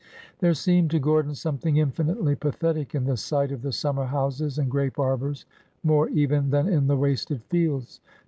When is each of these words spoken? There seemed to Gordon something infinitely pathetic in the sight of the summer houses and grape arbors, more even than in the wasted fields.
There 0.39 0.55
seemed 0.55 0.89
to 0.89 0.99
Gordon 0.99 1.35
something 1.35 1.77
infinitely 1.77 2.35
pathetic 2.35 2.95
in 2.95 3.03
the 3.05 3.15
sight 3.15 3.51
of 3.51 3.61
the 3.61 3.71
summer 3.71 4.05
houses 4.05 4.57
and 4.57 4.67
grape 4.67 4.97
arbors, 4.97 5.45
more 5.83 6.09
even 6.09 6.49
than 6.49 6.67
in 6.67 6.87
the 6.87 6.97
wasted 6.97 7.43
fields. 7.51 8.01